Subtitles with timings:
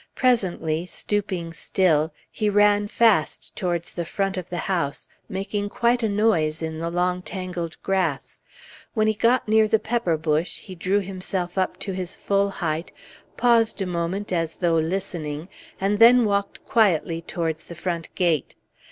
[0.15, 6.09] Presently, stooping still, he ran fast towards the front of the house, making quite a
[6.09, 8.41] noise in the long tangled grass.
[8.95, 12.91] When he got near the pepper bush, he drew himself up to his full height,
[13.37, 18.55] paused a moment as though listening, and then walked quietly towards the front gate.